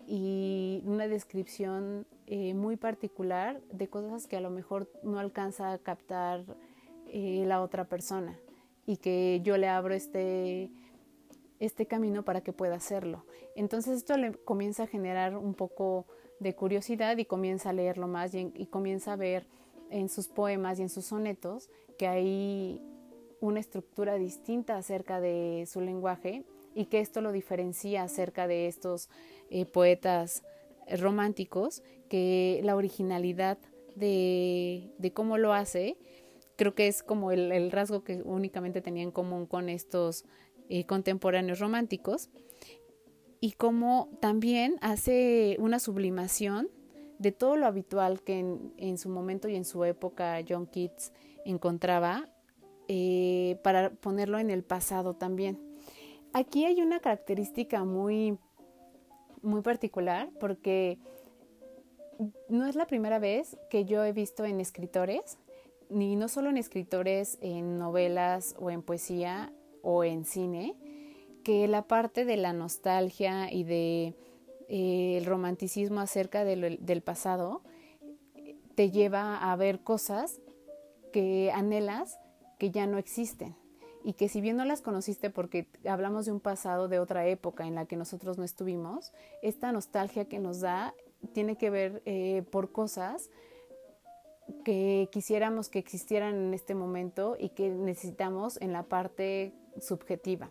[0.07, 5.79] y una descripción eh, muy particular de cosas que a lo mejor no alcanza a
[5.79, 6.45] captar
[7.07, 8.39] eh, la otra persona
[8.85, 10.71] y que yo le abro este,
[11.59, 13.25] este camino para que pueda hacerlo.
[13.57, 16.05] Entonces esto le comienza a generar un poco
[16.39, 19.47] de curiosidad y comienza a leerlo más y, comienza a ver
[19.89, 22.83] en sus poemas y en sus sonetos que hay
[23.41, 29.09] una estructura distinta acerca de su lenguaje y que esto lo diferencia acerca de estos
[29.49, 30.43] eh, poetas
[30.97, 33.59] románticos, que la originalidad
[33.95, 35.97] de, cómo lo hace,
[36.57, 40.25] creo que es como el, rasgo que únicamente tenía en común con estos
[40.69, 42.31] eh, contemporáneos románticos,
[43.41, 46.69] y cómo también hace una sublimación
[47.19, 51.13] de todo lo habitual que en, en su momento y en su época John Keats
[51.45, 52.29] encontraba
[52.89, 55.61] eh, para ponerlo en el pasado también.
[56.33, 58.39] Aquí hay una característica muy
[59.43, 60.99] muy particular porque
[62.49, 65.39] no es la primera vez que yo he visto en escritores,
[65.89, 69.53] ni no solo en escritores en novelas o en poesía
[69.83, 70.75] o en cine,
[71.45, 74.15] que la parte de la nostalgia y de
[74.69, 77.63] eh, el romanticismo acerca del pasado
[78.75, 80.41] te lleva a ver cosas
[81.13, 82.19] que anhelas
[82.59, 83.57] que ya no existen.
[84.05, 87.67] Y que si bien no las conociste porque hablamos de un pasado de otra época
[87.67, 89.13] en la que nosotros no estuvimos,
[89.43, 90.95] esta nostalgia que nos da
[91.33, 93.31] tiene que ver eh, por cosas
[94.65, 100.51] que quisiéramos que existieran en este momento y que necesitamos en la parte subjetiva.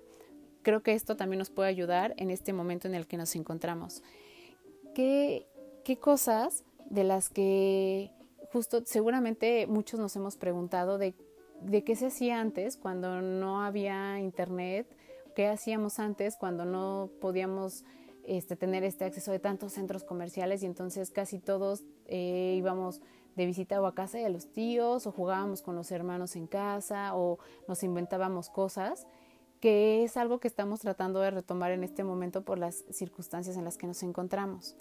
[0.62, 4.04] Creo que esto también nos puede ayudar en este momento en el que nos encontramos.
[4.94, 5.48] ¿Qué,
[5.84, 8.12] qué cosas de las que
[8.52, 11.16] justo seguramente muchos nos hemos preguntado de
[11.62, 14.88] de qué se hacía antes cuando no había internet,
[15.36, 17.84] qué hacíamos antes cuando no podíamos
[18.28, 23.02] este, tener este acceso de tantos centros comerciales y entonces casi todos eh, íbamos
[23.38, 27.16] de visita o a casa de los tíos o jugábamos con los hermanos en casa
[27.16, 29.08] o nos inventábamos cosas,
[29.62, 33.64] que es algo que estamos tratando de retomar en este momento por las circunstancias en
[33.64, 34.76] las que nos encontramos.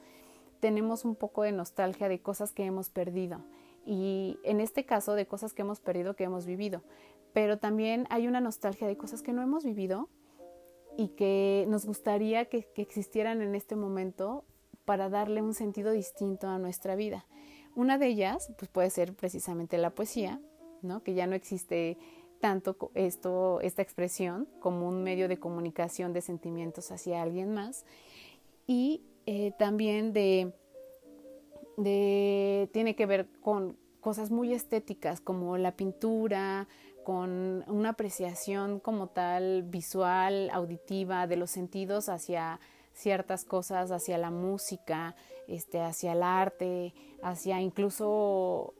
[0.59, 3.45] Tenemos un poco de nostalgia de cosas que hemos perdido
[3.85, 6.83] y en este caso de cosas que hemos perdido, que hemos vivido.
[7.33, 10.09] Pero también hay una nostalgia de cosas que no hemos vivido
[10.97, 14.45] y que nos gustaría que, existieran en este momento
[14.85, 17.27] para darle un sentido distinto a nuestra vida.
[17.75, 20.41] Una de ellas pues puede ser precisamente la poesía,
[20.83, 21.03] ¿no?
[21.03, 21.99] que ya no existe
[22.41, 27.85] tanto esto, esta expresión como un medio de comunicación de sentimientos hacia alguien más
[28.67, 30.53] y eh, también de
[31.77, 36.69] de, tiene que ver con cosas muy estéticas como la pintura,
[37.07, 42.59] con una apreciación como tal visual, auditiva de los sentidos hacia
[42.95, 45.15] ciertas cosas, hacia la música,
[45.47, 48.75] este, hacia el arte, hacia incluso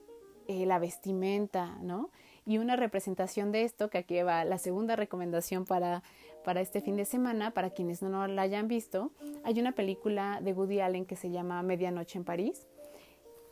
[0.49, 2.09] eh, la vestimenta, ¿no?
[2.45, 6.03] Y una representación de esto, que aquí va la segunda recomendación para,
[6.43, 9.13] para este fin de semana, para quienes no la hayan visto,
[9.45, 12.67] hay una película de Woody Allen que se llama Medianoche en París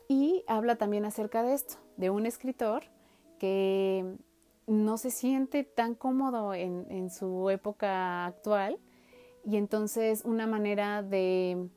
[0.10, 2.84] y habla también acerca de esto, de un escritor
[3.40, 4.18] que
[4.68, 8.80] no se siente tan cómodo en, su época actual
[9.44, 11.70] y entonces una manera de,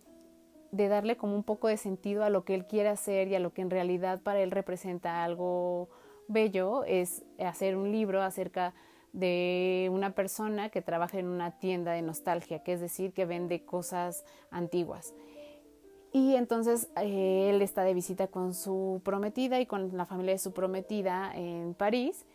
[0.73, 3.53] darle como un poco de sentido a lo que él quiere hacer y a lo
[3.53, 5.89] que en realidad para él representa algo
[6.29, 8.75] bello es hacer un libro acerca
[9.13, 13.65] de una persona que trabaja en una tienda de nostalgia, que es decir, que vende
[13.65, 15.15] cosas antiguas.
[16.13, 20.39] Y entonces eh, él está de visita con su prometida y con la familia de
[20.39, 22.27] su prometida en París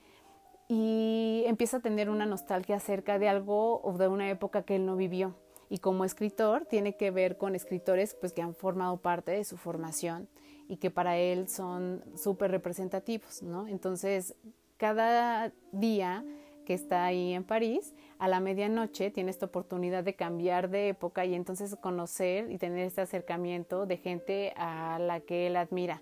[0.67, 4.85] y empieza a tener una nostalgia acerca de algo o de una época que él
[4.85, 5.35] no vivió.
[5.69, 9.57] Y como escritor tiene que ver con escritores pues, que han formado parte de su
[9.57, 10.27] formación
[10.67, 13.41] y que para él son súper representativos.
[13.41, 13.67] ¿no?
[13.67, 14.35] Entonces,
[14.77, 16.23] cada día
[16.65, 21.25] que está ahí en París, a la medianoche tiene esta oportunidad de cambiar de época
[21.25, 26.01] y entonces conocer y tener este acercamiento de gente a la que él admira,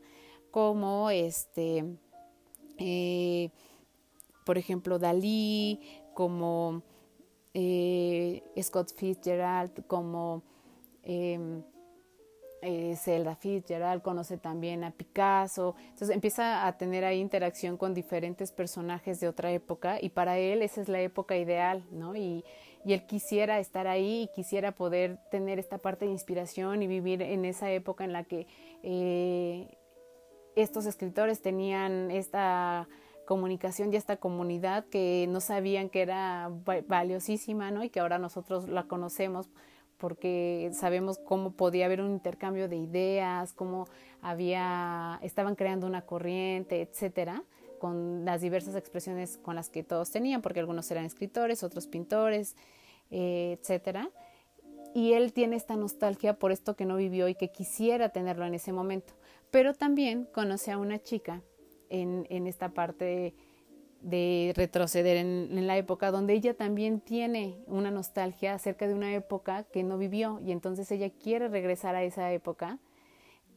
[0.51, 1.85] como este,
[2.77, 3.49] eh,
[4.43, 5.79] por ejemplo, Dalí,
[6.13, 6.83] como
[7.53, 10.43] eh, Scott Fitzgerald, como
[11.03, 11.63] em,
[12.61, 18.51] eh, Zelda Fitzgerald, conoce también a Picasso, entonces empieza a tener ahí interacción con diferentes
[18.51, 22.15] personajes de otra época y para él esa es la época ideal, ¿no?
[22.15, 22.43] Y,
[22.85, 27.21] y él quisiera estar ahí y quisiera poder tener esta parte de inspiración y vivir
[27.21, 28.47] en esa época en la que
[28.83, 29.77] eh,
[30.55, 32.87] estos escritores tenían esta
[33.31, 36.51] comunicación y esta comunidad que no sabían que era
[36.89, 37.81] valiosísima, ¿no?
[37.81, 39.47] Y que ahora nosotros la conocemos
[39.95, 43.87] porque sabemos cómo podía haber un intercambio de ideas, cómo
[44.21, 47.45] había, estaban creando una corriente, etcétera,
[47.79, 52.57] con las diversas expresiones con las que todos tenían, porque algunos eran escritores, otros pintores,
[53.11, 54.09] eh, etcétera.
[54.93, 58.55] Y él tiene esta nostalgia por esto que no vivió y que quisiera tenerlo en
[58.55, 59.13] ese momento.
[59.51, 61.41] Pero también conoce a una chica
[61.91, 63.35] en, esta parte
[64.01, 69.65] de retroceder en, la época donde ella también tiene una nostalgia acerca de una época
[69.71, 72.79] que no vivió y entonces ella quiere regresar a esa época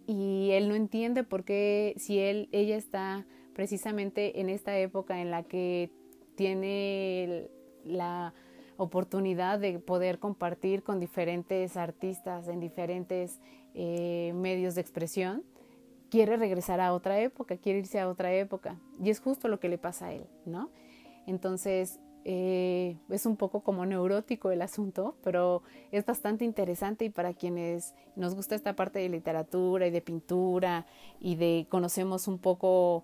[0.06, 5.30] y él no entiende por qué si él ella está precisamente en esta época en
[5.30, 5.90] la que
[6.34, 7.48] tiene
[7.84, 8.34] la
[8.76, 13.40] oportunidad de poder compartir con diferentes artistas en diferentes
[13.74, 15.44] eh, medios de expresión
[16.14, 18.76] quiere regresar a otra época, quiere irse a otra época.
[19.02, 20.70] Y es justo lo que le pasa a él, ¿no?
[21.26, 27.34] Entonces, eh, es un poco como neurótico el asunto, pero es bastante interesante y para
[27.34, 30.86] quienes nos gusta esta parte de literatura y de pintura
[31.18, 33.02] y de conocemos un poco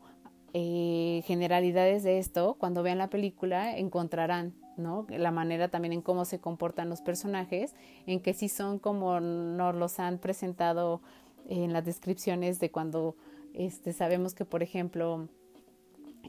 [0.52, 5.04] eh, generalidades de esto, cuando vean la película encontrarán ¿no?
[5.10, 7.74] La manera también en cómo se comportan los personajes,
[8.06, 11.02] en que sí son como nos los han presentado
[11.50, 13.16] en las descripciones de cuando
[13.52, 15.28] este, sabemos que, por ejemplo,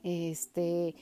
[0.04, 0.96] este,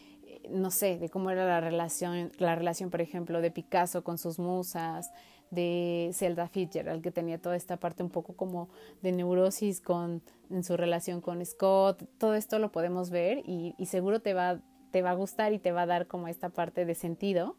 [0.50, 4.38] no sé, de cómo era la relación, la relación, por ejemplo, de Picasso con sus
[4.38, 5.12] musas,
[5.52, 8.70] de Zelda Fitzgerald, que tenía toda esta parte un poco como
[9.02, 14.20] de neurosis con, en su relación con Scott, todo esto lo podemos ver y, seguro
[14.22, 14.60] te va,
[14.92, 17.56] te va a gustar y te va a dar como esta parte de sentido.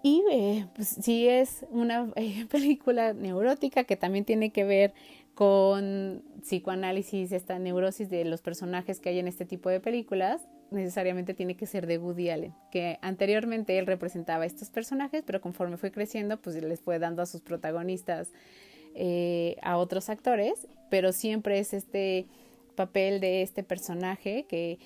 [0.00, 4.94] Y eh, pues, sí es una eh, película neurótica que también tiene que ver
[5.38, 11.32] con psicoanálisis, esta neurosis de los personajes que hay en este tipo de películas, necesariamente
[11.32, 15.76] tiene que ser de Woody Allen, que anteriormente él representaba a estos personajes, pero conforme
[15.76, 18.32] fue creciendo, pues les fue dando a sus protagonistas
[18.96, 22.26] eh, a otros actores, pero siempre es este
[22.74, 24.80] papel de este personaje que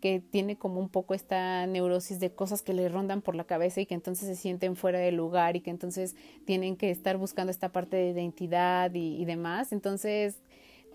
[0.00, 3.80] que tiene como un poco esta neurosis de cosas que le rondan por la cabeza
[3.80, 7.50] y que entonces se sienten fuera de lugar y que entonces tienen que estar buscando
[7.50, 9.72] esta parte de identidad y, y demás.
[9.72, 10.40] Entonces,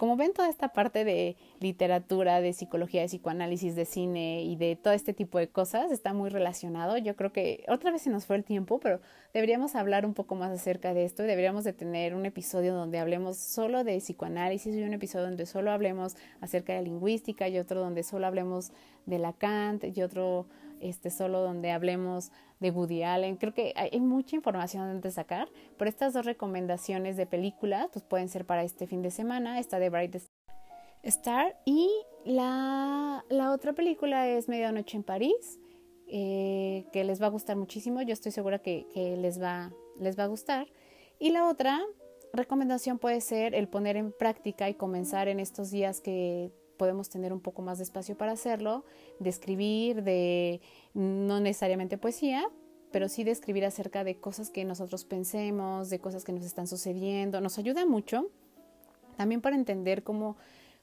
[0.01, 4.75] como ven toda esta parte de literatura, de psicología, de psicoanálisis, de cine y de
[4.75, 6.97] todo este tipo de cosas, está muy relacionado.
[6.97, 8.99] Yo creo que otra vez se nos fue el tiempo, pero
[9.31, 12.97] deberíamos hablar un poco más acerca de esto y deberíamos de tener un episodio donde
[12.97, 17.79] hablemos solo de psicoanálisis y un episodio donde solo hablemos acerca de lingüística y otro
[17.79, 18.71] donde solo hablemos
[19.05, 20.47] de Lacan y otro
[20.81, 23.37] este solo donde hablemos de Woody Allen.
[23.37, 28.29] Creo que hay mucha información de sacar, pero estas dos recomendaciones de películas pues pueden
[28.29, 29.59] ser para este fin de semana.
[29.59, 30.17] Esta de Bright
[31.03, 31.89] Star y
[32.25, 35.59] la, la otra película es Medianoche en París,
[36.07, 38.01] eh, que les va a gustar muchísimo.
[38.01, 40.67] Yo estoy segura que, que les, va, les va a gustar.
[41.19, 41.81] Y la otra
[42.33, 46.51] recomendación puede ser el poner en práctica y comenzar en estos días que
[46.81, 48.83] podemos tener un poco más de espacio para hacerlo,
[49.19, 50.61] de escribir, de
[50.95, 52.43] no necesariamente poesía,
[52.91, 56.65] pero sí de escribir acerca de cosas que nosotros pensemos, de cosas que nos están
[56.65, 57.39] sucediendo.
[57.39, 58.31] Nos ayuda mucho
[59.15, 60.37] también para entender cómo,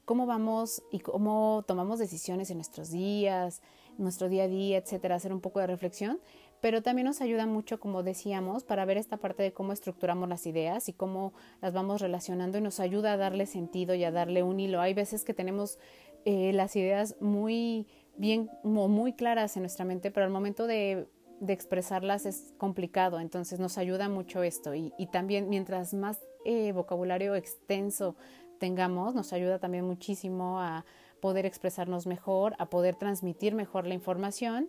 [0.05, 3.61] cómo vamos y cómo tomamos decisiones en nuestros días,
[3.97, 6.21] nuestro día a día, etcétera, hacer un poco de reflexión,
[6.61, 10.47] pero también nos ayuda mucho, como decíamos, para ver esta parte de cómo estructuramos las
[10.47, 14.43] ideas y cómo las vamos relacionando y nos ayuda a darle sentido y a darle
[14.43, 14.81] un hilo.
[14.81, 15.79] Hay veces que tenemos
[16.25, 17.87] eh, las ideas muy
[18.17, 21.09] bien, muy claras en nuestra mente, pero al momento de,
[21.47, 27.37] expresarlas es complicado, entonces nos ayuda mucho esto y, y también mientras más eh, vocabulario
[27.37, 28.17] extenso
[28.59, 30.85] tengamos, nos ayuda también muchísimo a
[31.21, 34.69] poder expresarnos mejor, a poder transmitir mejor la información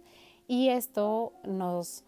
[0.50, 2.04] y esto nos,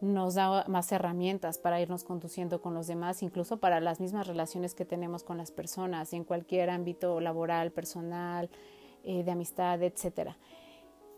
[0.00, 4.74] nos da más herramientas para irnos conduciendo con los demás, incluso para las mismas relaciones
[4.74, 8.50] que tenemos con las personas en cualquier ámbito laboral, personal,
[9.04, 10.32] eh, de amistad, etc.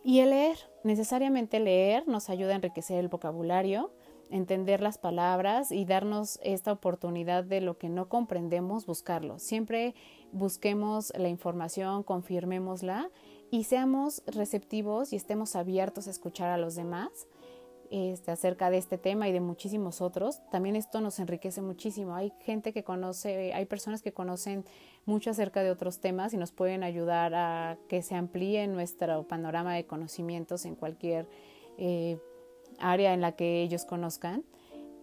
[0.04, 3.90] Y el leer, necesariamente leer nos ayuda a enriquecer el vocabulario,
[4.28, 9.38] entender las palabras y darnos esta oportunidad de lo que no comprendemos, buscarlo.
[9.38, 9.94] Siempre
[10.30, 13.08] busquemos la información, confirmémosla
[13.50, 17.26] y seamos receptivos y estemos abiertos a escuchar a los demás
[17.90, 20.40] este, acerca de este tema y de muchísimos otros.
[20.50, 22.14] También esto nos enriquece muchísimo.
[22.14, 24.64] Hay gente que conoce, hay personas que conocen
[25.06, 29.74] mucho acerca de otros temas y nos pueden ayudar a que se amplíe nuestro panorama
[29.74, 31.28] de conocimientos en cualquier
[31.78, 32.18] eh,
[32.78, 34.44] área en la que ellos conozcan.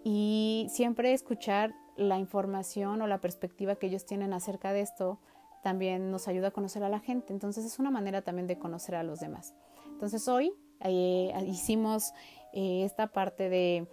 [0.05, 5.19] Y siempre escuchar la información o la perspectiva que ellos tienen acerca de esto
[5.63, 7.33] también nos ayuda a conocer a la gente.
[7.33, 9.53] Entonces es una manera también de conocer a los demás.
[9.91, 12.13] Entonces hoy eh, hicimos
[12.53, 13.87] eh, esta parte de,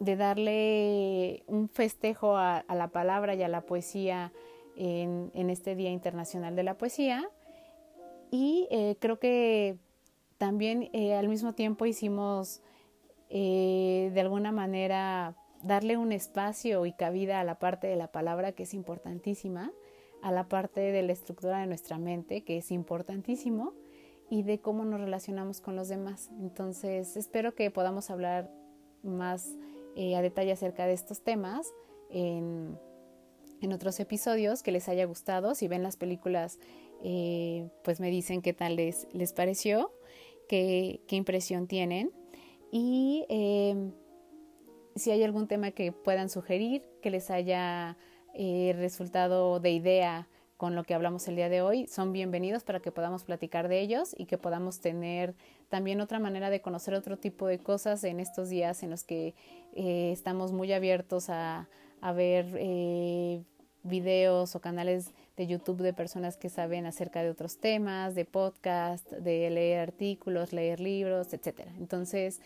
[0.00, 4.32] darle un festejo a, la palabra y a la poesía
[4.76, 7.28] en, este Día Internacional de la Poesía.
[8.30, 9.76] Y eh, creo que
[10.38, 12.62] también al mismo tiempo hicimos
[13.28, 18.64] de alguna manera darle un espacio y cabida a la parte de la palabra que
[18.64, 19.70] es importantísima
[20.22, 23.74] a la parte de la estructura de nuestra mente, que es importantísimo,
[24.30, 26.30] y de cómo nos relacionamos con los demás.
[26.40, 28.50] Entonces, espero que podamos hablar
[29.02, 29.56] más
[29.96, 31.66] eh, a detalle acerca de estos temas
[32.10, 32.78] en,
[33.60, 35.56] en, otros episodios, que les haya gustado.
[35.56, 36.60] Si ven las películas,
[37.02, 39.92] eh, pues me dicen qué tal les, les pareció,
[40.48, 42.12] qué, qué impresión tienen.
[42.70, 43.90] Y eh,
[44.94, 47.96] si hay algún tema que puedan sugerir, que les haya
[48.34, 50.28] eh, resultado de idea
[50.60, 53.80] con lo que hablamos el día de hoy, son bienvenidos para que podamos platicar de
[53.80, 55.34] ellos y que podamos tener
[55.70, 59.34] también otra manera de conocer otro tipo de cosas en estos días en los que
[59.74, 61.66] eh, estamos muy abiertos a,
[62.14, 63.42] ver eh,
[63.84, 69.10] videos o canales de YouTube de personas que saben acerca de otros temas, de podcast,
[69.12, 71.72] de leer artículos, leer libros, etcétera.
[71.78, 72.42] Entonces,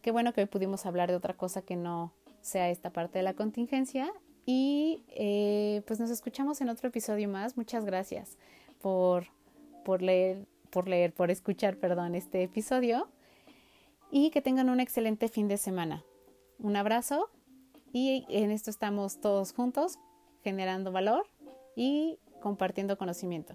[0.00, 3.24] qué bueno que hoy pudimos hablar de otra cosa que no sea esta parte de
[3.24, 4.10] la contingencia
[4.50, 7.58] y eh, pues nos escuchamos en otro episodio más.
[7.58, 8.38] Muchas gracias
[8.80, 9.26] por,
[9.84, 13.08] por leer, por leer, por escuchar, perdón, este episodio.
[14.10, 16.02] Y que tengan un excelente fin de semana.
[16.58, 17.28] Un abrazo
[17.92, 19.98] y en esto estamos todos juntos
[20.42, 21.26] generando valor
[21.76, 23.54] y compartiendo conocimiento.